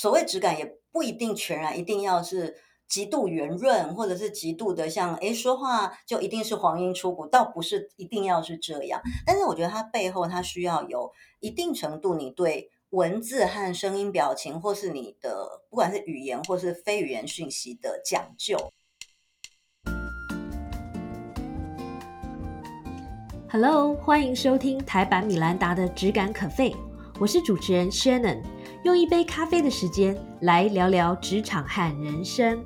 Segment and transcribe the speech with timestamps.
[0.00, 2.56] 所谓质感也不一定全然一定要是
[2.88, 8.98] 极度圆润，或者是极度的像诶说话就一定是黄莺出谷，倒不是一定要是这样。
[9.26, 18.56] 但是我觉得它背后它需要有一定程度你对文字和声音表情，或是你的不管是语言或是非语言讯息的讲究。
[23.50, 26.74] Hello，欢迎收听台版米兰达的质感可废，
[27.20, 28.42] 我是主持人 Shannon，
[28.82, 32.64] 用一杯咖啡的时间来聊聊职场和人生。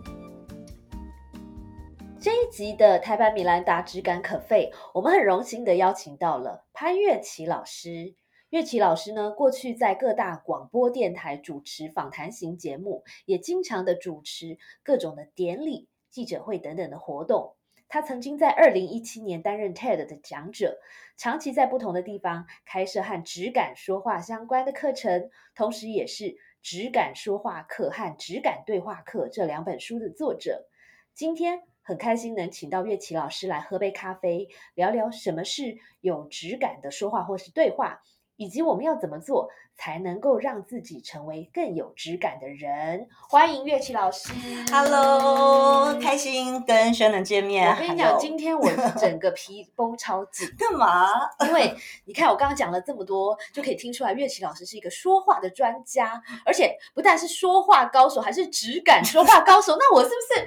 [2.21, 8.15] 这一集的台版米兰达质感可废，我们很荣幸的邀请到了潘月琪老师。
[8.51, 17.57] 月琪老师呢，过去在各大广播电台主持访谈型节目，也经常的主持各种的典礼、记者会等等的活动。
[17.95, 20.81] 他曾经在二零一七年担任 TED 的讲者，
[21.17, 26.25] 长期在不同的地方开设和质感说话相关的课程，同时也是
[26.61, 30.67] 《质感说话课》和《质感对话课》这两本书的作者。
[31.15, 38.03] 今天很开心能请到岳琪老师来喝杯咖啡，聊聊什么是有质感的说话或是对话，
[38.35, 43.07] 以及我们要怎么做才能够让自己成为更有质感的人。
[43.29, 44.33] 欢迎乐琪老师
[44.71, 47.71] Hello，开心跟轩能见面。
[47.71, 51.09] 我跟你讲，今天我整个皮绷超紧， 干嘛？
[51.47, 59.77] 因为你看我刚刚讲了这么多，就可以听出来乐琪老师是一个说话的专家，而且不但是说话高手，还是质感说话高手。
[59.77, 60.47] 那我是不是？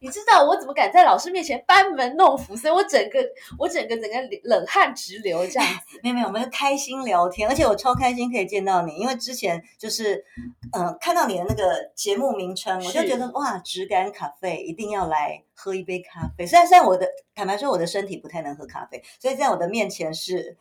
[0.00, 2.56] 你知道我怎么敢在老师面前班门弄斧？
[2.56, 3.18] 所以我整个
[3.58, 5.98] 我整个整个冷汗直流这样子。
[6.02, 10.24] 没有没有，我们就开心聊天，而且我超开心可以见到你，因为之前就是
[10.72, 16.46] 嗯、呃、看到你的那个节目名称，我就觉得哇，质感咖啡一定要来喝一杯咖啡。
[16.46, 20.56] 虽然虽然我的坦白说我的身体不太能喝咖啡，所以在我的面前是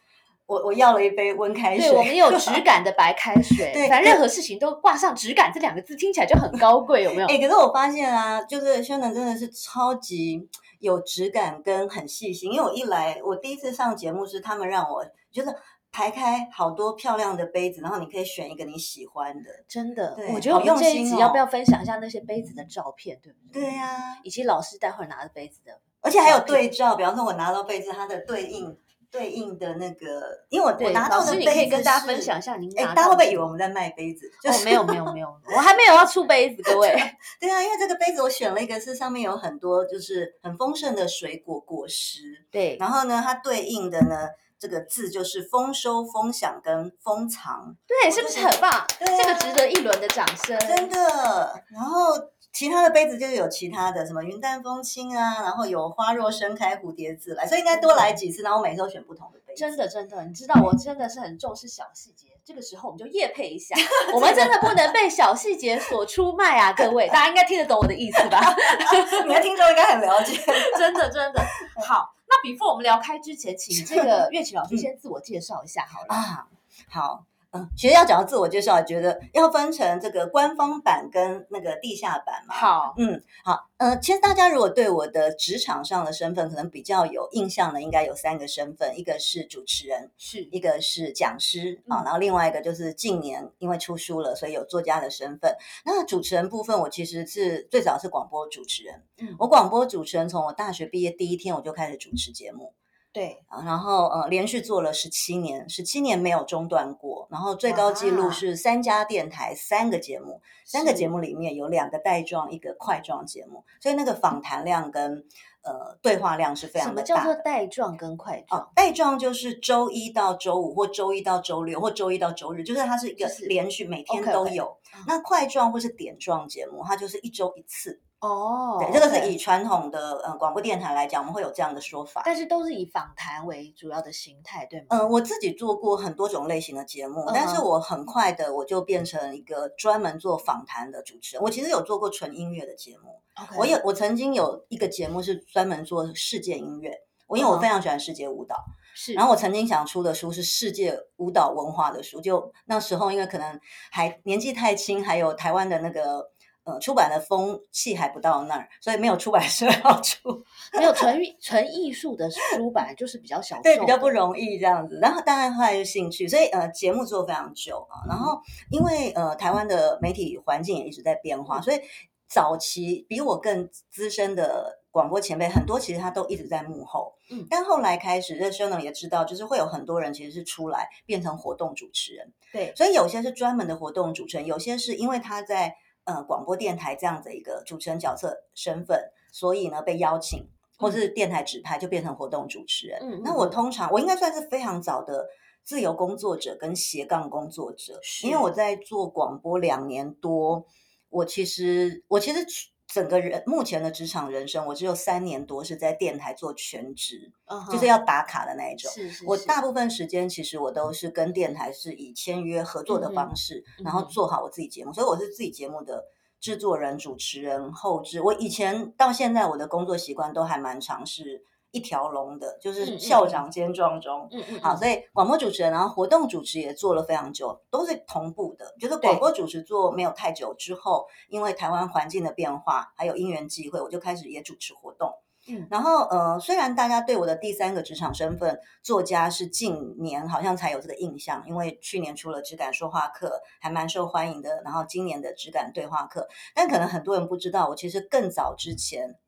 [0.45, 1.89] 我我要了一杯温开水。
[1.89, 3.71] 对，我们有质 感的白开水。
[3.73, 7.27] 对反正任何事情都挂上“质感”这两个字，听起来就很高贵，有没有？
[7.27, 10.47] 哎、可是我发现啊，就是轩能真的是超级
[10.79, 15.49] 有质感跟很细心，因为我一来，我第一次上节目是他们让我就是
[15.95, 19.49] 排开好多漂亮的杯子，然后你可以选一个你喜欢的。
[19.65, 23.61] 真的，我觉得我们这一集要不要分享一下那些杯子的照片，对不对？
[23.61, 28.77] 对呀、以及老师待会儿拿着杯子的，而且还有对照，比方说我拿到杯子，它的对应
[29.15, 34.29] 对应的那个，因为我对，我拿到的杯子可以跟大家分享一下您哎，拿到大家会不会以为我们在卖杯子？
[34.43, 36.89] 就哦，是没有没有没有，我还没有要出杯子，各位。
[37.39, 42.19] 对啊，因为这个杯子我选了一个是上面有很多就是很丰盛的水果果实，
[42.51, 44.27] 对，然后呢，它对应的呢
[44.59, 48.85] 这个字就是丰收、丰享跟丰藏，对，是不是很棒？
[48.99, 50.57] 对啊这个值得一轮的掌声。
[50.59, 51.63] 真的。
[51.71, 52.13] 然后
[52.55, 59.59] 其他的杯子就有其他的什么云淡风轻啊，然后有花若盛开蝴蝶自来，所以应该多来几次，然后每次都选不同的杯子。
[59.59, 63.75] 真的真的，你知道我真的是很重视小细节，这个时候我们就夜配一下，
[64.15, 68.39] 我们真的不能被小细节所出卖啊，各位，大家应该听得懂我的意思吧？
[69.27, 70.39] 你的听众应该很了解。
[70.79, 71.43] 真的真的
[71.85, 72.15] 好。
[72.27, 76.15] 那 before 我们聊开之前，请这个乐器老师先自我介绍一下好了。
[76.15, 76.47] 啊，
[76.89, 82.53] 好，嗯，其实要讲到自我介绍，觉得要分成这个官方版跟那个地下版嘛。
[82.53, 95.55] 好，嗯，好，呃，其实大家如果对我的职场上的身份可能比较有印象的，应该有三个身份，一个是主持人，是一个是讲师啊，嗯然后另外一个就是近年因为出书了，所以有作家的身份。
[95.85, 102.73] 那主持人部分，我其实是最早是广播主持人，嗯我广播主持人从我大学毕业第一天我就开始主持节目。
[103.15, 115.23] 对，啊，然后呃，连续做了十七年，十七年没有中断过，然后最高纪录是三家电台三个节目，三个节目里面有两个带状，一个块状节目，所以那个访谈量跟
[115.63, 117.43] 呃对话量是非什么叫常的大的。
[117.43, 118.59] 做带状跟块状？
[118.59, 124.65] 哦，带状就是周一到周五，或周一到周六，或周一到周日，就是它是一个连续每天都有。
[124.65, 128.01] 嗯那块状或是点状节目，它就是一周一次。
[128.25, 132.21] 哦对，这个是以传统的呃广播电台来讲，我们会有这样的说法。
[132.25, 134.87] 但是都是以访谈为主要的形态，对吗？
[134.89, 141.43] 嗯，我自己做过很多种类型的节目，但是我很快的我就变成一个专门做访谈的主持人。
[141.43, 143.21] 我其实有做过纯音乐的节目
[143.57, 146.91] 我有我曾经有一个节目是专门做世界音乐，
[147.27, 148.55] 我因为我嗯非常喜欢世界舞蹈，
[148.95, 153.59] 是，然后我曾经想出的书是世界舞蹈文化的书，就那时候因为可能
[153.91, 156.31] 还年纪太轻，还有台湾的那个。
[156.65, 160.43] 呃，出版的风气还不到那儿，所以没有出版社 要出。
[160.73, 164.15] 没有纯纯艺术的书本来就是比较小众，对，比较不。
[164.15, 164.97] 容易这样子。
[165.01, 168.07] 然后当然后来就兴趣，所以呃节目做非常久啊。
[168.07, 168.39] 然后
[168.71, 171.81] 因为呃台湾的媒体环境也一直在变化，所以
[172.29, 177.13] 早期比我更资深的广播前辈很多，其实他都一直在幕后。
[177.29, 182.31] 嗯但后来开始，这生能也知道，就是会有很多人其实是出来变成活动主持人。
[182.53, 190.47] 对，所以有些是专门的活动主持人，有些是因为他在呃广播电台这样的一个主持人角色身份，所以呢被邀请，
[190.77, 192.99] 或是电台指派就变成活动主持人。
[193.01, 195.27] 嗯嗯那我嗯通常我应该算是非常早的
[195.63, 200.65] 自由工作者跟斜杠工作者，因为我在做广播两年多，
[201.09, 202.45] 我其实我其实
[202.95, 207.29] 整个人目前的职场人生，我只有三年多是在电台做全职，
[207.69, 208.89] 就是要打卡的那一种。
[208.89, 216.05] 是是是我大部分时间其实我都是跟电台是以签约合作的方式，然后做好我自己节目，所以我是自己节目的
[216.39, 218.21] 制作人、主持人、后置。
[218.21, 221.43] 我以前到现在我的工作习惯都还蛮尝试
[221.75, 224.29] 一条龙的，就是校长兼撞钟。
[224.31, 228.73] 嗯嗯，好，嗯所以广播主持人，然后活动主持也做了非常久，都是同步的。
[228.79, 235.11] 就是广播主持做没有太久之后，因为台湾环境的变化，还有因缘际会，我就开始也主持活动。
[235.47, 244.63] 嗯然后呃，虽然大家对我的第三个职场身份作家是近年好像才有这个印象，因为去年出了质感说话课，还蛮受欢迎的。
[244.63, 249.19] 然后今年的质感对话课，但可能很多人不知道，我其实更早之前，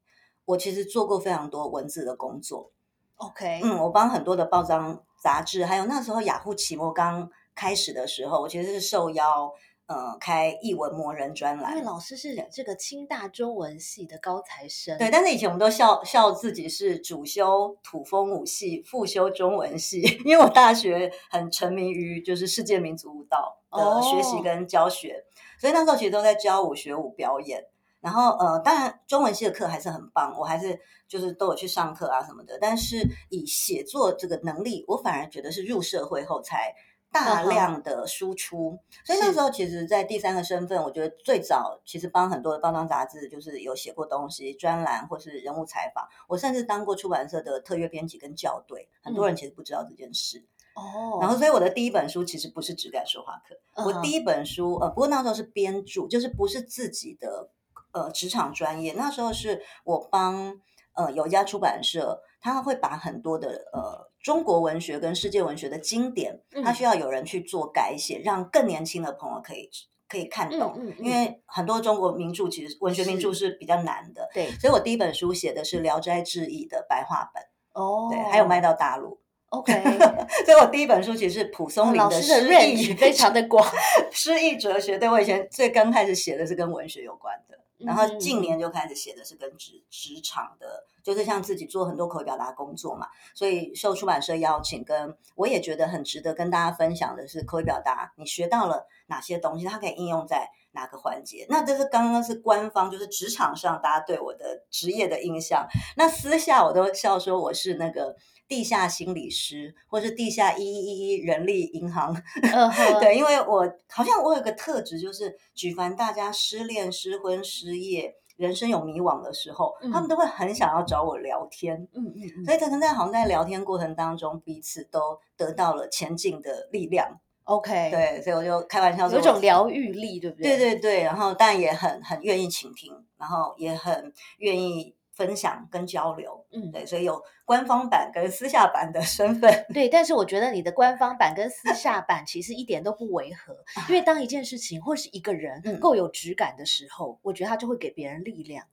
[0.48, 2.72] 我其实做过非常多文字的工作。
[3.18, 9.52] OK，嗯，我帮很多的报章杂志，还有那时候雅虎奇摩刚开始的时候，我其实是受邀
[9.88, 11.84] 呃开译文魔人专栏因为。
[11.84, 25.26] 老师是这个清大中文系的高材生，对，但是以前我们都笑笑自己是主修土风舞系，副修中文系， 因为我大学很沉迷于就是世界民族舞蹈的学习哦跟教学，
[25.60, 27.66] 所以那时候其实都在教舞、学舞、表演。
[28.00, 32.58] 然后呃，当然中文系的课还是很棒，我还是就是都有去上课啊什么的。
[32.60, 36.74] 但是以写作这个能力，我反而觉得是入社会后才
[37.12, 38.80] 大量的输出。
[39.04, 46.08] 所以那是时候其实，在第三个身份，我觉得最早其实帮很多的报章杂志，就是有写过东西、专栏或是人物采访。
[46.28, 50.46] 我甚至当过出版社的特约编辑跟校对，很多人其实不知道这件事。
[50.76, 57.50] 哦，然后，所以我的第一本书其实不是只敢说话课，我第一一本书呃，不过那时候是编著，就是不是自己的
[57.98, 60.60] 呃职场专业，那时候是我帮
[60.94, 66.76] 呃有一家出版社，他会把很多的呃中国文学跟世界文学的经典，它嗯。
[66.76, 69.70] 需要有人去做改写，让更年轻的朋友可以
[70.08, 70.94] 可以看懂，嗯。
[71.00, 71.06] 嗯。
[71.06, 73.52] 因为很多中国名著其实文学名著是。
[73.60, 74.52] 比较难的，对。
[74.60, 77.44] 所以我第一本书写的是《聊斋志异》的白话本，
[77.74, 79.20] 哦，对，还有卖到大陆。
[79.50, 79.74] OK，
[80.46, 83.66] 所以我第一本书其实是蒲松龄的诗意非常的广，
[84.12, 84.98] 诗意哲学。
[84.98, 101.46] 对我以前最刚开始写的是跟文学有关的，然后嗯近年就开始写的是跟职职场的，就是像自己做很多口语表达工作嘛，所以受出版社邀请，跟我也觉得很值得跟大家分享的是口语表达，你学到了哪些东西，它可以应用在哪个环节？
[101.50, 105.68] 那这是刚刚是官方，就是职场上大家对我的职业的印象。
[105.96, 108.16] 那私下我都笑说我是那个
[108.48, 112.14] 地下心理师，或是地下一一一人力银行
[113.02, 121.76] 对，因为我好像我有个特质，就是举凡大家失恋、失婚、失业、人生有迷惘的时候，他们嗯都会很想要找我聊天。
[121.94, 127.20] 嗯嗯嗯所以可能在好像在聊天过程当中，彼此都得到了前进的力量。
[127.44, 130.58] ，OK，，对，所以我就开玩笑说，有一种疗愈力，对不对对？
[130.58, 136.46] 对对，然后但也很很愿意倾听，然后也很愿意分享跟交流。
[136.52, 139.66] 嗯，对，所以有官方版跟私下版的身份。
[139.74, 143.54] 对，但是我觉得你的官方版跟私下版其实一点都不违和，
[143.90, 148.64] 因为当一件事情或是一个人嗯够有质感的时候，我觉得他就会给别人力量。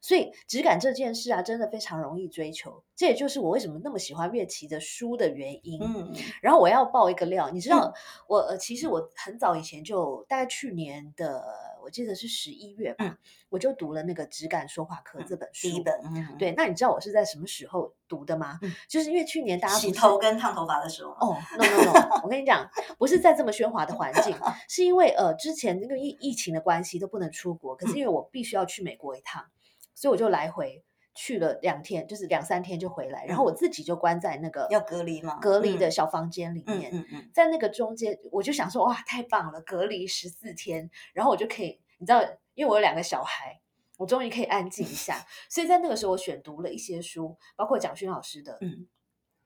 [0.00, 5.80] 所以质感这件事啊，真的非常容易追求，这也就是我为什么那么喜欢乐琪的书的原因。
[5.82, 7.92] 嗯然后我要爆一个料，你知道嗯，
[8.28, 11.44] 我呃，其实我很早以前就大概去年的，
[11.88, 13.16] 我记得是十一月吧，嗯
[13.48, 15.68] 我就读了那个《只敢说话壳》这本书。
[15.68, 18.58] 第一本，嗯，对，那你知道我是在什么时候读的吗？
[18.60, 21.16] 嗯就是因为去年大家洗头跟烫头发的时候嘛。
[21.20, 22.68] 哦，no no no，我跟你讲，
[22.98, 24.36] 不是在这么喧哗的环境，
[24.68, 29.46] 是因为呃之前那个疫疫情的关系都不能出国，可是因为我必须要去美国一趟，
[29.94, 30.84] 所以我就来回
[31.20, 35.36] 去了两天，就是两三天就回来，然后我自己就关在那个要隔离吗？
[35.42, 35.90] 隔离的嗯。
[35.90, 42.22] 小房间里嗯面，嗯嗯，在那个中间，我就想说哇，太棒了，隔离十四天，然后我就可以，你知道，
[42.54, 43.60] 因为我有两个小孩。
[43.96, 48.86] 我终于可以安静一下，所以在那个时候，我选读了一些书，包括蒋勋老师的，嗯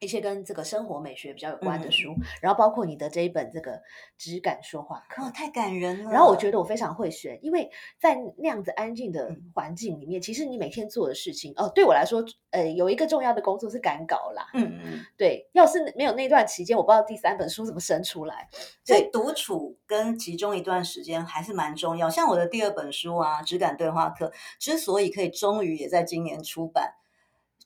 [0.02, 3.80] 一些跟这个生活美学比较有关的嗯书，然后包括你的这一本这个
[4.18, 5.30] 质感说话课哦，。
[5.32, 6.11] 太感人了。
[6.11, 14.50] 然后我觉得我非常会选，因为在那样子安静的嗯环境里面，其实你每天做的事情，哦，对我来说，呃，有一个重要的工作是赶稿啦。
[14.54, 18.49] 嗯嗯，对，要是没有那段期间，我不知道第三本书怎么生出来。
[18.85, 22.11] 所以独处跟集中一段时间还是蛮重要。
[22.11, 24.28] 像我的第二本书啊，《质感对话课》，
[24.59, 26.94] 之所以可以终于也在今年出版，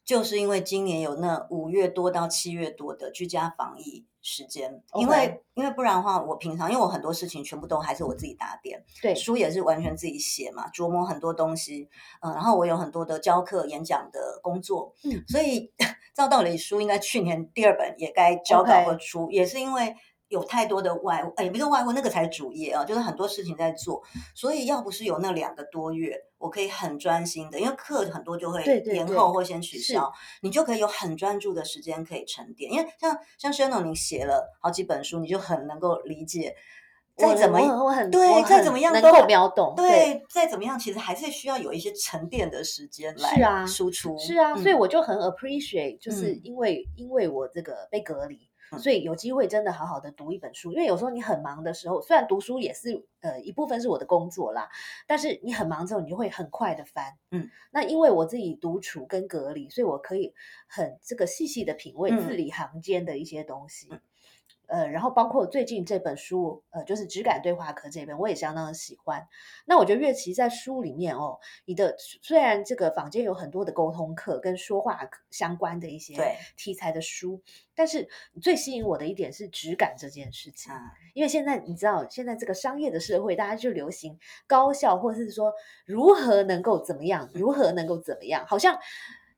[0.07, 4.83] 就是因为今年有那五月多到七月多的居家防疫时间。
[4.95, 11.89] 因为因为不然的话，我平常因为我很多事情全部都还是我自己打点，对，书也是完全自己写嘛，琢磨很多东西，
[12.21, 15.25] 嗯、然后我有很多的教课、演讲的工作，嗯。
[15.27, 15.73] 所以
[16.15, 19.95] 照道理书应该去年第二本也该交稿和出也是因为
[20.29, 24.03] 有太多的外也不是外务，那个才是主业啊，就是很多事情在做，
[24.35, 36.55] 所以要不是有那两个多月，我可以很专心的，因为课很多就会延后或先取是消，你就可以有很专注的时间可以沉淀，因为像像 Shannon 你写了好几本书，你就很能够理解。
[37.19, 44.19] 再怎么我我很对再怎么样能够都很秒懂，对，再怎么样，其实还是需要有一些沉淀的时间是啊来输出。
[44.19, 50.73] 是啊，所以嗯我就很 appreciate，就是嗯因为、因为我这个被隔离，嗯所以有机会真的好好的读一本书。
[50.73, 54.69] 因为有时候你很忙的时候，虽然读书也是呃一部分是我的工作啦，
[55.07, 57.17] 但是你很忙之后，你就会很快的翻。
[57.31, 60.35] 嗯，那因为我自己独处跟隔离，所以我可以
[60.67, 63.89] 很这个细细的品味字嗯里行间的一些东西。
[63.91, 64.01] 嗯
[64.67, 69.27] 呃，然后包括最近这本书，呃，就是《质感对话课》这本，我也相当的喜欢。
[69.65, 77.41] 那我觉得乐琪在书里面哦，你的虽然这个坊间有很多的沟通课跟说话相关的一些对题材的书，
[77.75, 78.09] 但是
[78.43, 80.73] 最吸引我的一点是质感这件事情。
[80.73, 85.53] 啊，因为现在你知道，现在这个商业的社会，大家就流行高效，或者是说
[85.85, 88.79] 如何能够怎么样，如何能够怎么样，好像。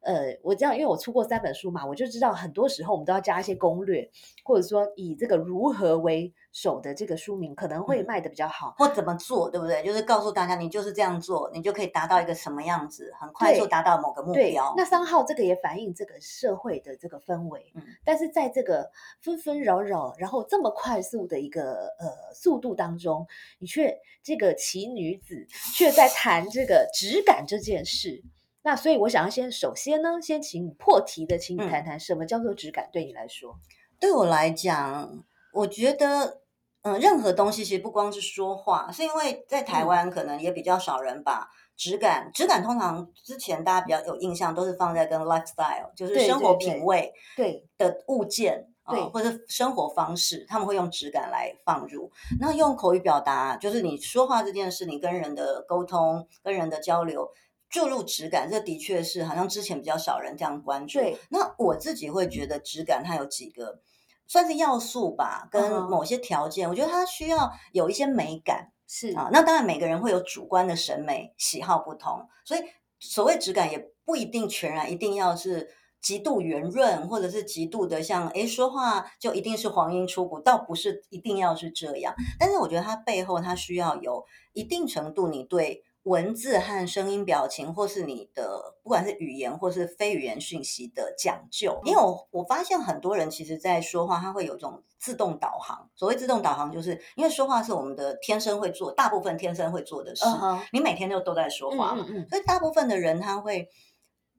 [0.08, 4.10] 呃，我知道，因为我出过三本书嘛，我就知道很多时候我们都要加一些攻略，
[4.42, 8.74] 或者说以这个如何为首的这个书名可能会嗯卖的比较好。
[8.78, 9.82] 或怎么做，对不对？
[9.84, 23.26] 就是告诉大家，你就是这样做，你就可以达到一个什么样子，很快速达到某个目标。，那三号这个也反映这个社会的这个氛围，嗯但是在这个纷纷扰扰，然后这么快速的一个呃速度当中，
[23.58, 25.46] 你却这个奇女子
[25.76, 28.24] 却在谈这个质感这件事。
[28.68, 33.58] 那所以我想要先首先呢，先请你破题的，请你嗯谈谈什么叫做质感对你来说。
[33.98, 36.42] 对我来讲，我觉得，
[36.82, 41.48] 嗯、任何东西其实不光是说话，是因为在台嗯湾可能也比较少人把
[41.78, 48.68] 质感，质感通常之前大家比较有印象，都是放在跟 lifestyle，就是生活品味对的物件。
[48.82, 52.10] 啊对或者生活方式，他们会用质感来放入。
[52.40, 57.28] 那用口语表达，就是你说话这件事，你跟人的沟通、跟人的交流，
[57.68, 60.98] 注入质感，这的确是好像之前比较少人这样关注。
[60.98, 63.80] 对，那我自己会觉得质感它有几个
[64.26, 69.28] 算是要素吧，跟某些条件，我觉得它需要有一些美感是啊。
[69.32, 72.60] 那当然每个人会有主观的审美喜好不同，所以
[72.98, 75.70] 所谓质感也不一定全然一定要是。
[76.00, 82.14] 极度圆润，或者是极度的像诶说话就一定是黄莺出谷，倒不是一定要是这样。
[82.38, 91.78] 但是我觉得它背后它需要有一定程度你对文字和声音表情，或是你的不管是语言或是非语言讯息的讲究。
[91.84, 95.88] 因为我我发现很多人其实在说话，他会有一种自动导航。
[95.94, 100.24] 所谓自动导航，就是因为说话是我们的天生会做，大部分天生会做的事。
[100.72, 103.68] 你每天就都在说话嘛，嗯嗯嗯所以大部分的人他会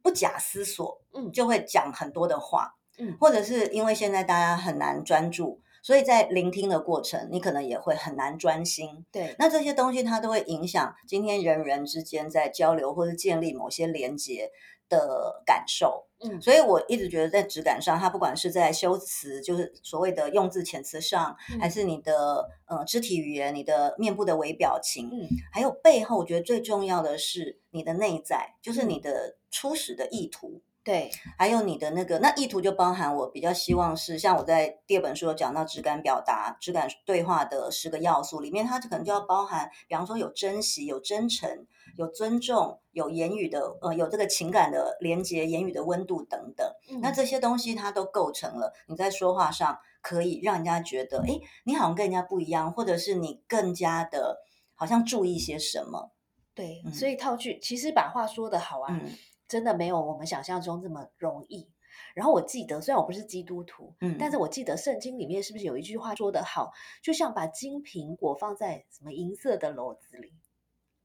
[0.02, 9.06] 不假思索，嗯就会讲很多的话，嗯或者是因为现在大家很难专注，所以在聆听的过程，你可能也会很难专心。
[9.12, 14.52] 对，那这些东西它都会影响今天人与人之间在交流或者建立某些连接
[14.88, 16.06] 的感受。
[16.22, 30.62] 嗯所以我一直觉得在质感上，它不管是在修辞，就是所谓的用字遣词上，嗯还是你的呃肢体语言、你的面部的微表情，嗯还有背后，我觉得最重要的是你的内在，就是嗯你的初始的意图。
[30.90, 46.68] 对，还有你的那个，那意图就包含我比较希望是，像我在第二本书有讲到质感表达、质感对话的十个要素里面，它可能就要包含，比方说有珍惜、有真诚、有尊重、有言语的呃有这个情感的连接、言语的温度等等。
[47.04, 54.40] 那嗯这些东西它都构成了你在说话上可以让人家觉得，哎，你好像跟人家不一样，或者是你更加的
[54.74, 56.10] 好像注意些什么。
[56.56, 59.12] 对，嗯所以套句其实把话说得好啊，嗯
[59.50, 61.70] 真的没有我们想象中这么容易。
[62.14, 70.34] 然后我记得，虽然我不是基督徒，嗯，但是我记得圣经里面是不是有一句话说得好，就像把金苹果放在什么银色的篓子里，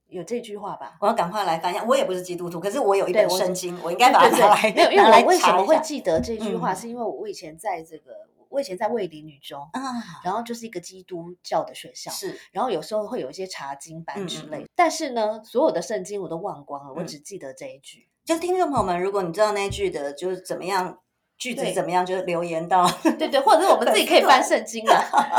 [0.06, 0.96] 有这句话吧？
[1.00, 1.82] 我要赶快来翻一下。
[1.84, 9.80] 我也不是基督徒，可是我有一本圣经，我应该把它对拿来没有，因为我为什么会记得这句话，嗯是因为我以前在这个，我以前在卫理女中，啊？
[10.22, 18.08] 然后就是一个基督教的学校，是然后有时候会有一些查经班嗯嗯之类，但是呢，所有的圣经我都忘光了，我嗯只记得这一句。
[18.24, 20.98] 就听众朋友们，如果你知道那句的，就是怎么样
[21.36, 22.88] 句子怎么样，就留言到
[23.18, 24.94] 对对，或者是我们自己可以翻圣经的。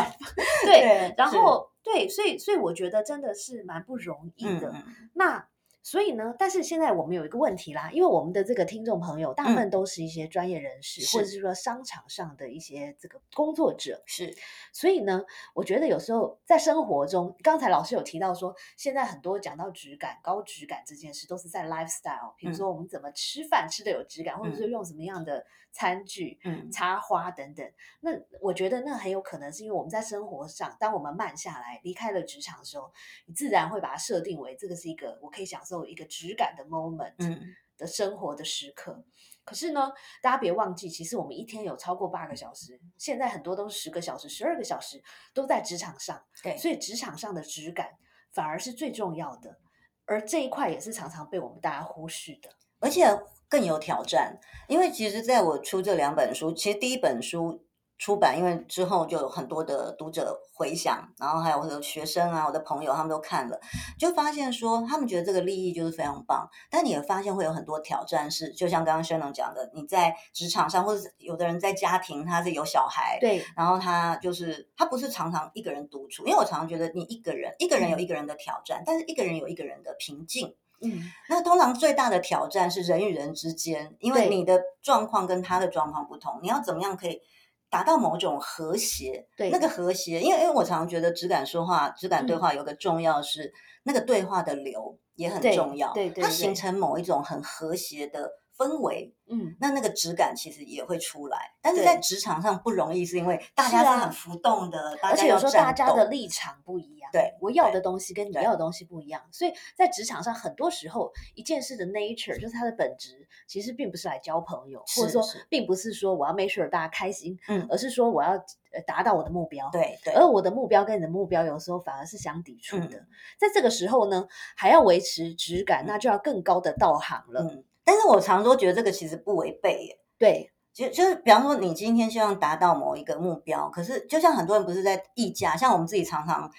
[0.65, 4.73] 对，对然后对，所以所以我觉得真的是蛮不容易的。
[5.13, 5.47] 那
[5.85, 11.33] 所以呢，但是现在我们有一个问题啦，因为我们的这个听众朋友大部分都是一些专业人士，或者嗯是。
[11.35, 14.35] 是说商场上的一些这个工作者，是。
[14.73, 15.23] 所以呢，
[15.53, 22.55] 我觉得有时候在生活中，刚才老师有提到说，现在很多讲到质感、高质感这件事，都是在 lifestyle，比如嗯。
[22.55, 26.71] 说我们怎么吃饭吃的有质感，或者是用什么样的餐具、嗯。
[26.71, 27.71] 插花等等。
[27.99, 28.09] 那
[28.41, 32.91] 我觉得那很有可能是因为我们在生活上，当我们慢下来，离开了职场的时候，
[33.27, 37.15] 你自然会把它设定为这个是一个我可以享受一个质感的 moment。
[37.17, 39.03] 嗯的生活的时刻。
[39.43, 39.91] 可是呢，
[40.21, 45.03] 大家别忘记，其实我们一天有超过八个小时，现在很多都是十个小时、十二个小时
[45.33, 47.97] 都在职场上，对所以职场上的质感
[48.31, 49.59] 反而是最重要的。
[50.05, 52.49] 而这一块也是常常被我们大家忽视的。
[52.79, 53.05] 而且
[53.49, 54.39] 更有挑战，
[54.69, 57.65] 因为其实在我出这两本书，其实第一本书
[57.97, 63.59] 出版，因为之后就有很多的读者回想，然后还有我的学生啊、我的朋友他们都看了，
[63.97, 80.55] 就发现说他们觉得这个利益就是非常棒，但你也发现会有很多挑战是，就像刚刚轩龙讲的，你在职场上，或者是有的人在家庭他是有小孩，对，然后他就是他不是常常一个人独处，因为我常常觉得你一个人一个人有一个人的挑战，但是一个人有一个人的平静。
[80.81, 87.21] 嗯，那通常最大的挑战是人与人之间，因为你的状况跟他的状况不同，你要怎么样可以
[87.69, 89.27] 达到某种和谐？
[89.35, 93.53] 对那个和谐，因为因为我常常觉得质感说话、质感对嗯话有个重要是、
[93.83, 99.13] 那个对话的流也很重要，对对对它形成某一种很和谐的氛围。
[99.27, 118.33] 嗯，那那个质感其实也会出来，但是在职场上不容易，是因为大家是很浮动的，大而且有时候大家的立场不一样，对我要的东西跟你要的东西不一样，所以在职场上，很多时候一件事的 nature 就是它的本质，其实并不是来交朋友，或者说并不是说我要 make sure 大家开心，嗯而是说我要
[118.73, 119.67] 呃达到我的目标，。
[119.71, 123.07] 对对，而我的目标跟你的目标有时候反而是相抵触的，嗯
[123.39, 127.41] 在这个时候呢，还要维持质感，那就要更高的道行了。
[127.41, 129.99] 嗯，但是我常都觉得这个其实不违背耶。
[130.17, 136.51] 对，就就是，比方说，你今天希望达到某一个目标，可是就像很多人不是在议价，像我们自己常常，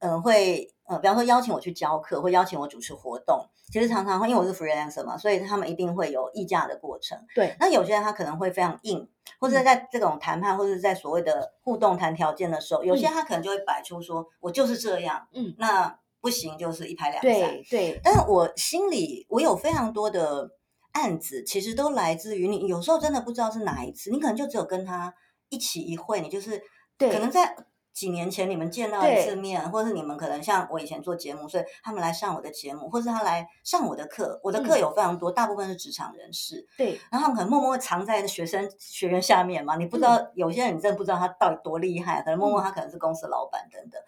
[0.00, 7.18] 嗯、会呃，比方说邀请我去教课，或邀请我主持活动，其实常常会，因为我是 freelancer 嘛，所以他们一定会有议价的过程。
[7.34, 17.32] 对，那有些人他可能会非常硬，或者嗯在这种谈判，或者在所谓的互动谈条件的时候，有些嗯他可能就会摆出说，我就是这样，嗯，那不行就是一拍两散。
[17.32, 20.50] 对对，但是我心里我有非常多的
[20.92, 25.14] 案子，其实都来自于你有时候真的不知道是哪一次，你可能就只有跟他
[25.48, 26.62] 一起一会，你就是
[26.96, 27.56] 对可能在
[27.92, 34.80] 几年前你们见到一次面，或者是你们可能像我以前做节目，所以他们来上我的节目，或是他来上我的课，我的课嗯。
[34.80, 42.64] 有非常多，大部分是职场人士，对，然后他们可能默默藏在学生学员下面嘛，你不知道、有些人你真的不知道他到底多厉害，可能默默嗯。
[42.64, 44.00] 他可能是公司老板等等。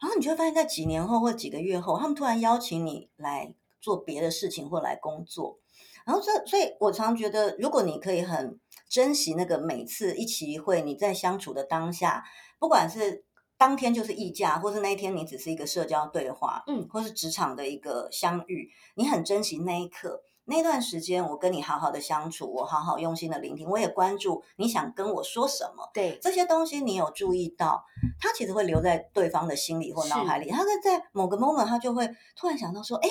[0.00, 5.58] 然后你就会发现，在几年后或几个月后，他们突然邀请你来做别的事情或来工作。
[6.04, 12.24] 然后这，所以我常觉得，如果你可以很珍惜那个每次一起一会，你在相处的当下，
[12.58, 13.24] 不管是
[13.56, 20.22] 当天就是议价，或是那一天你只是一个社交对话，嗯或是职场的一个相遇，你很珍惜那一刻。
[20.46, 25.88] 那段时间，我跟你好好的相处，我好好用心的聆听，我也关注你想跟我说什么。
[25.94, 27.82] 对，这些东西你有注意到，
[28.20, 30.50] 它其实会留在对方的心里或脑海里。
[30.50, 33.08] 他在在某个 moment，他就会突然想到说：“哎，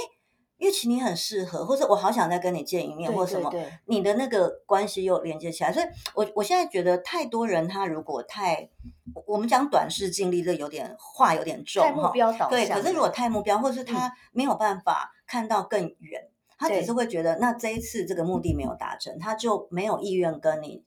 [0.58, 3.52] 月琪你很适合，或者我好想再跟你见一面，对或什么。”
[3.86, 5.74] 你的那个关系又连接起来。
[5.74, 8.70] 所以我我现在觉得，太多人他如果太，
[9.14, 12.10] 我我们讲短视近利，这有点话有点重哈。
[12.12, 20.84] 标导向对，可是如果太目标，或者是他没有办法看到更远，他只是会觉得，那这一次这个目的没有达成，他就没有意愿跟你，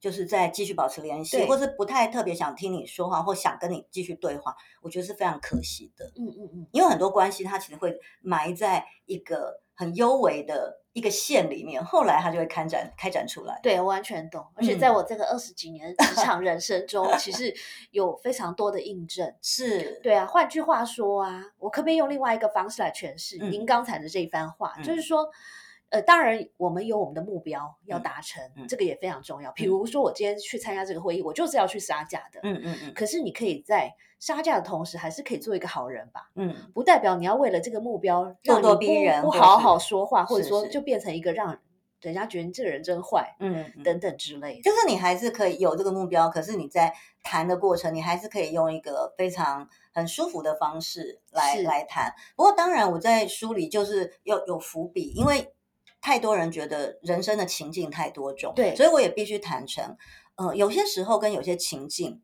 [0.00, 6.06] 就是在继续保持联系，或是不太特别想听你说话，或想跟你继续对话，我觉得是非常可惜的。
[6.16, 13.60] 嗯嗯嗯，因为很多关系，它其实会埋在一个很幽微的一个线里面，后来它就会开展开展出来。
[13.62, 14.44] 对，我完全懂。
[14.54, 17.54] 而且在我这个二十几年的职场人生中，其实
[17.90, 19.32] 有非常多的印证。
[19.42, 24.74] 是，对啊，换句话说啊，我可不可以用另外一个方式来诠释嗯您刚才的这一番话？
[24.78, 25.28] 嗯就是说，
[25.90, 29.52] 呃，当然我们有我们的目标要嗯达成，嗯这个也非常重要。
[29.52, 36.30] 比如说我今天去参加这个会议，我就是要去杀价的，嗯嗯嗯可是你可以在杀价的同时，还是可以做一个好人吧。
[36.36, 41.58] 嗯，不代表你要为了这个目标咄咄逼人不不好好说话，或者说就变成一个让
[42.02, 44.62] 人家觉得你这个人真坏嗯嗯等等之类的。
[44.62, 52.14] 就是你还是可以有这个目标，可是你在谈的过程，你还是可以用一个非常很舒服的方式来是来谈。
[52.36, 55.52] 不过当然，我在书里就是要有伏笔，因为
[56.00, 58.74] 太多人觉得人生的情境太多种，对。
[58.74, 59.96] 所以我也必须坦诚，
[60.36, 62.22] 呃，有些时候跟有些情境，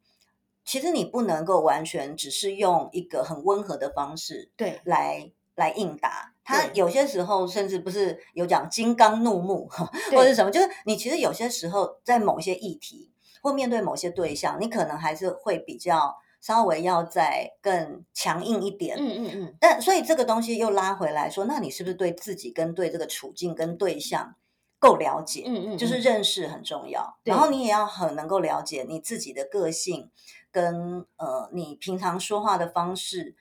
[0.64, 4.80] 其实你不能够完全只是用一个很温和的方式对。
[4.84, 6.32] 来来应答。
[6.42, 9.68] 他有些时候甚至不是有讲金刚怒目，
[10.12, 13.10] 或者是什么，就是你其实有些时候在某些议题
[13.42, 16.14] 或面对某些对象，你可能还是会比较
[16.46, 18.96] 稍微要再更强硬一点。
[18.96, 24.36] 嗯嗯嗯，但所以这个东西又拉回来说，那你是不是对自己跟对这个处境跟对象
[24.78, 25.42] 够了解？
[25.46, 30.10] 嗯嗯就是嗯认识很重要，然后你也要很能够了解你自己的个性
[30.52, 33.34] 跟呃你平常说话的方式。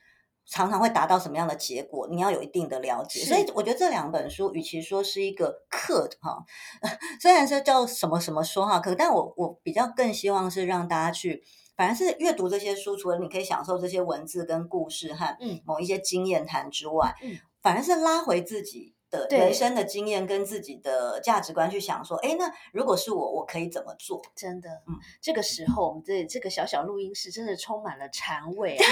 [0.47, 2.07] 常常会达到什么样的结果？
[2.11, 6.45] 你要有一定的了解，所以我觉得这两本书，与其说是一个课哈，
[7.19, 11.43] 虽然说叫什么什么说话课，但我我比较更希望是让大家去，
[11.75, 15.61] 反而是阅读这些书，除了你可以享受这些文字跟故事和嗯。
[15.65, 17.37] 某一些经验谈之外，嗯。
[17.61, 24.21] 反而是拉回自己的人生的经验跟自己的价值观去想说，哎，那如果是我，我可以怎么做？
[24.35, 24.95] 真的，嗯。
[25.21, 28.85] 这个时候我们这这个小小录音室真的充满了禅味、啊，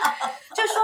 [0.56, 0.82] 就是说，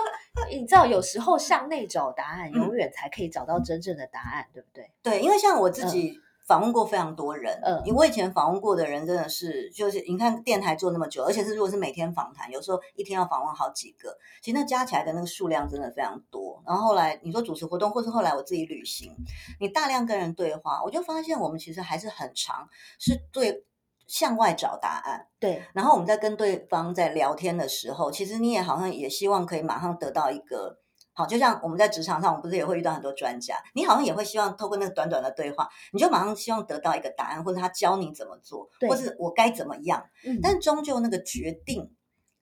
[0.51, 2.61] 你知道，有时候向内找答案，嗯。
[2.61, 4.91] 永远才可以找到真正的答案，对不对？
[5.03, 16.61] 对，因为像我自己访问过非常多人，嗯因为我以前访问过的人真的是，就是你看电台做那么久，而且是如果是每天访谈，有时候一天要访问好几个，其实那加起来的那个数量真的非常多。
[16.67, 19.15] 然后后来你说主持活动，或是后来我自己旅行，
[19.61, 23.65] 你大量跟人对话，我就发现我们其实还是很长，是对
[24.09, 25.29] 向外找答案。
[25.39, 30.80] 对，然后我们在跟对方在聊天的时候，其实你也好像也希望可以马上得到一个
[31.21, 40.03] 好，就像我们在职场上，我们不是也会遇到很多专家，你好像也会希望透过那个短短的对话，你就马上希望得到一个答案，或者他教你怎么做，或是我该怎么样。
[40.25, 41.93] 嗯，但终究那个决定，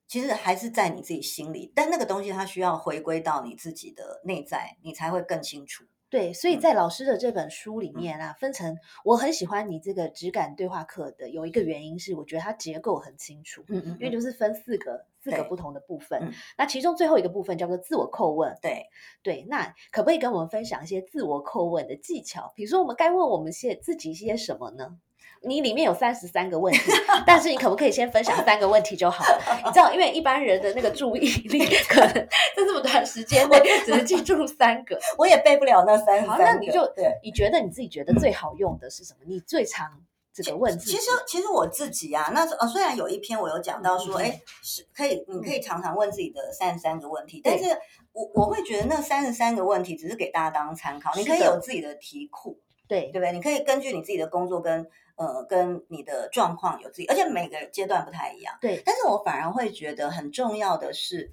[0.07, 5.83] 其实还是在你自己心里，但那个东西它需要回归到你自己的内在，你才会更清楚。
[6.09, 16.33] 对，所以嗯在老师的这本书里面啊，分成我很喜欢你这个质感对话课的，有一个原因是我觉得它结构很清楚，嗯嗯因为就是分四个四个不同的部分嗯。
[16.57, 18.87] 那其中最后一个部分叫做自我叩问，对，
[19.21, 22.51] 对，那可不可以跟我们分享一些自我叩问的技巧？
[22.55, 24.97] 比如说，我们该问我们些自己一些什么呢？
[25.41, 26.91] 你里面有三十三个问题，
[27.25, 29.41] 但是你可不可以先分享三个问题就好了？
[29.65, 34.99] 你知道，因为一般人的那个注意力可能在这么短时间内只能记住三个。
[35.17, 36.43] 我也背不了那三三个。
[36.43, 37.19] 那你就对。
[37.23, 39.19] 你觉得你自己觉得最好用的是什么？
[39.25, 39.87] 你最常
[40.33, 40.91] 这个问题？
[40.91, 47.65] 其实其实我自己啊，那呃虽然有一篇我有讲到说，哎、是可以，你可以常常问自己的三十三个问题，但是
[48.11, 53.31] 我我会觉得那三十三个问题只是给大家当参考，你可以有自己的题库，对对不对？
[53.31, 54.85] 你可以根据你自己的工作跟
[55.19, 58.57] 呃跟你的状况有自己，而且每个阶段不太一样。
[58.61, 61.29] 对但是我反而会觉得很重要的是，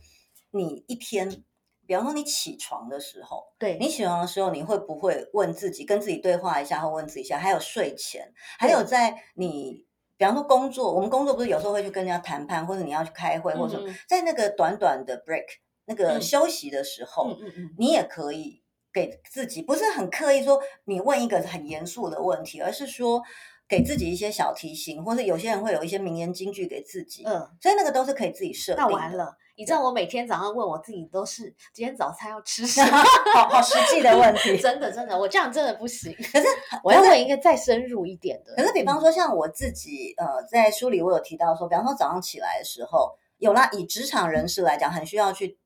[0.51, 1.45] 你一天，
[1.87, 7.39] 比方说你起床的时候，对，你起床的时候，你会不会问自己，跟自己对话一下，或问自己一下？
[7.39, 15.47] 还有睡前，还有在你，比方说工作，我们工作不是有时候会去跟人家谈判，或者你要去开会，或者在那个短短的 break
[15.85, 23.23] 那个嗯休息的时候，嗯嗯嗯，你也可以给自己，不是很刻意说你问一个很严肃的问题，而是说
[23.69, 28.91] 给自己一些小提醒，或是有些人会有一些名言金句给自己，嗯，所以那个都是可以自己设定的。
[28.91, 29.37] 那完了。
[29.59, 33.03] 你知道我每天早上问我自己都是今天早餐要吃什么？
[33.35, 34.55] 好好实际的问题。
[34.61, 36.15] 真的真的，我这样真的不行。
[36.31, 36.47] 可是
[36.85, 38.55] 我要问一个再深入一点的。
[38.55, 45.57] 可是，比方说，像我自己，呃，在书里我有提到说，比方说早上起来的时候，有啦，以职场人士来讲，很需要去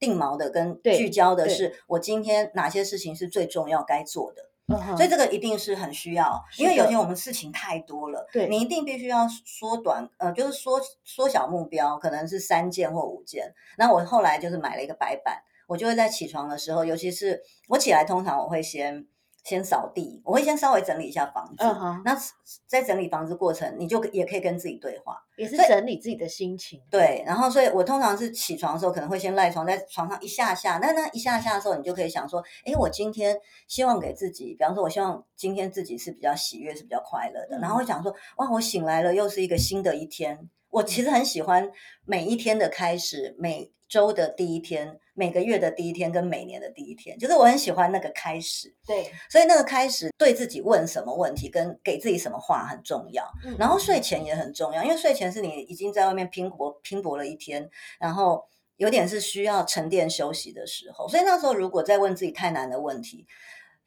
[0.00, 4.50] 定锚的跟聚焦的是，我今天哪些事情是最重要该做的。
[4.68, 13.54] 嗯，所以这个一定是很需要，因为有些我们事情太多了，对你一定必须要缩短，呃，就是缩缩小目标，可能是三件或五件。
[13.78, 19.06] 那我后来就是买了一个白板，我就会在起床的时候，尤其是我起来，通常我会先
[19.46, 21.54] 先扫地，我会先稍微整理一下房子。
[21.58, 22.18] 嗯哼那
[22.66, 25.16] 在整理房子过程，你就也可以跟自己对话。
[25.36, 26.80] 也是整理自己的心情。
[26.90, 40.50] 对，然后所以我通常是起床的时候可能会先赖床，在床上一下下，那那一下下的时候，你就可以想说，哎，我今天希望给自己，比方说，我希望今天自己是比较喜悦，是比较快乐的，然后会想说，哇，我醒来了，又是一个新的一天。
[40.70, 41.70] 我其实很喜欢
[42.04, 48.72] 每一天的开始，每周的第一天每个月的第一天跟每年的第一天，就是我很喜欢那个开始。
[48.86, 53.24] 对，所以那个开始对自己问什么问题，跟给自己什么话很重要。
[53.44, 58.44] 嗯然后睡前也很重要，因为睡前是你已经在外面拼搏拼搏了一天，然后
[58.76, 61.08] 有点是需要沉淀休息的时候。
[61.08, 63.26] 所以那时候如果再问自己太难的问题，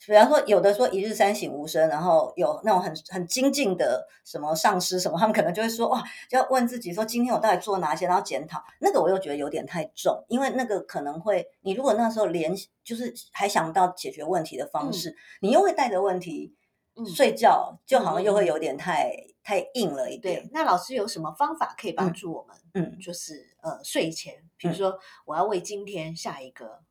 [0.06, 8.64] 比方说有的说一日三省吾身，然后有那种很很精进的什么上司什么，他们可能就会说哇，就要问自己说今天我到底做哪些，然后检讨。
[8.80, 16.54] 那个我又觉得有点太重，因为那个可能会你如果那时候连就是还想不到解决问题的方式，你又会带着问题。
[16.56, 19.10] 嗯睡觉就好像又会有点太、
[19.42, 20.50] 太硬了一点对。。
[20.52, 22.58] 那老师有什么方法可以帮嗯助我们？
[22.74, 26.82] 嗯就是呃睡前，比如嗯说我要为今天下一个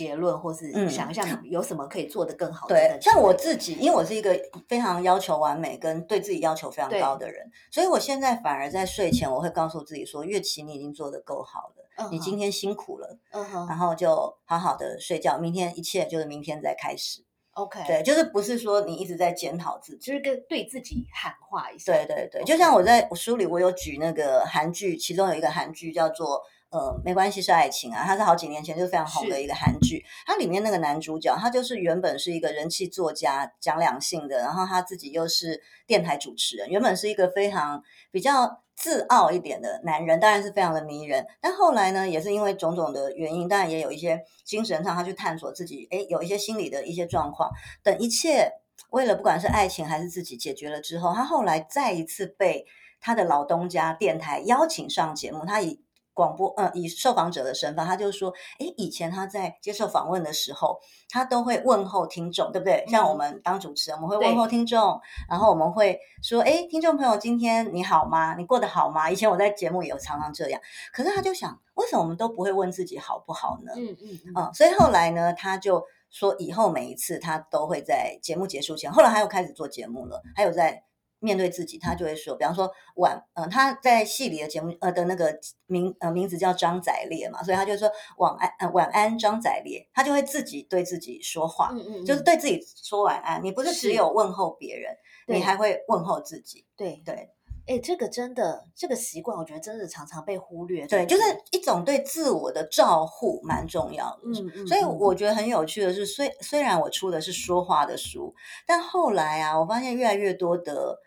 [0.00, 4.34] 结论，或是嗯想一下有什么可以做得更好对像我自己，因为我是一个
[4.66, 17.22] 非常要求完美跟对自己要求非常高的人，所以我现在反而在睡前我会告诉自己说，月琪你已经做得够好了，你今天辛苦了，嗯哼然后就好好的睡觉，明天一切就是明天再开始。
[17.54, 19.98] OK，对，就是不是说你一直在检讨自己。
[19.98, 21.92] 就是跟对自己喊话一下。
[21.92, 30.04] 对对对就像我在我书里，我有举那个韩剧，其中有一个韩剧叫做呃，没关系是爱情啊，它是好几年前就非常红的一个韩剧。
[30.24, 41.26] 它里面那个男主角，他就是原本是一个人气作家，讲两性的，然后他自己又是电台主持人，原本是一个非常比较自傲一点的男人，当然是非常的迷人。
[41.40, 47.50] 但后来呢，也是因为种种的原因，当然也有一些精神上，他去探索自己，诶，有一些心理的一些状况，
[47.82, 48.52] 等一切
[48.90, 52.64] 为了不管是爱情还是自己解决了之后，他后来再一次被
[53.00, 55.80] 他的老东家电台邀请上节目，他以
[56.12, 62.84] 广播呃以受访者的身份，他就说，诶，以前他在接受访问的时候，他都会问候听众，对不对？
[62.88, 68.34] 像我嗯们当主持人，我们会对问候听众，然后我们会说，诶，听众朋友，今天你好吗？
[68.34, 69.10] 你过得好吗？
[69.10, 70.60] 以前我在节目也有常常这样，
[70.92, 73.72] 可是他就想，为什么我们都不会问自己好不好呢？
[73.76, 80.82] 嗯嗯嗯，嗯，所以后来呢，他就说以后每一次他都会在节目结束前，后来他又开始做节目了，还有在
[81.20, 94.96] 面对自己，他就会说，比方说晚，嗯、他在戏里的节目呃的那个名呃名字叫张载烈嘛，所以他就说晚安呃晚安张载烈，他就会自己对自己说话，嗯嗯，就是嗯对自己说晚安，你不是只有问候别人，
[95.28, 97.30] 你还会问候自己，对对。
[97.66, 100.84] 哎，这个真的这个习惯，我觉得真的常常被忽略。
[100.88, 104.22] 对，就是一种对自我的照护，蛮重要的。
[104.24, 108.34] 嗯嗯，所以嗯我觉得很有趣的是，虽虽然我出的是说话的书，
[108.66, 110.98] 但后来啊，我发现越来越多的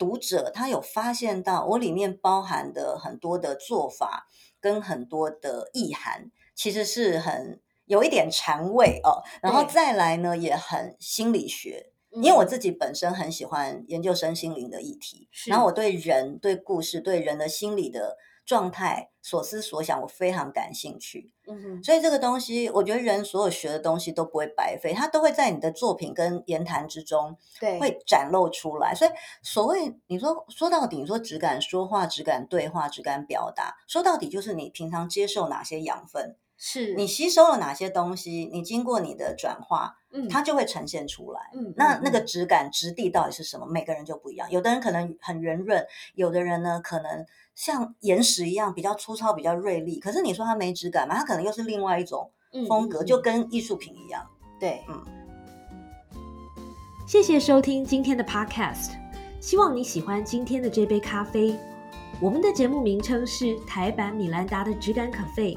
[0.00, 4.26] 读者他有发现到我里面包含的很多的做法
[4.58, 9.22] 跟很多的意涵，其实是很有一点禅味哦。
[9.42, 12.48] 然后再来呢，也很心理学，因为我嗯。
[12.48, 15.50] 自己本身很喜欢研究身心灵的议题，是。
[15.50, 15.72] 然后我。
[15.72, 18.16] 对人、对故事、对人的心理的
[18.50, 21.32] 状态、所思所想，我非常感兴趣。
[21.46, 28.92] 嗯哼所以这个东西，我觉得人所有学的东西都不会白费，它都会在你的作品跟言谈之中对会展露出来。
[28.92, 29.10] 所以
[29.40, 41.40] 所谓你说说到底，你说只敢说话、只敢对话、只敢表达，说到底就是你平常接受哪些养分，是你吸收了哪些东西，你经过你的转化，嗯它就会呈现出来。
[41.54, 43.66] 嗯嗯那那个嗯质感、质地到底是什么？
[43.66, 44.46] 每个人就不一样。
[44.50, 45.82] 有的人可能很圆润，
[46.14, 49.98] 有的人呢可能像岩石一样比较粗糙、比较锐利。
[49.98, 51.16] 可是你说它没质感嘛？
[51.16, 52.30] 它可能又是另外一种
[52.68, 54.28] 风格，就跟艺术品一样。
[54.60, 55.02] 对，嗯
[57.08, 58.90] 谢谢收听今天的 Podcast，
[59.40, 61.58] 希望你喜欢今天的这杯咖啡。
[62.20, 65.56] 我们的节目名称是台版米兰达的质感可废，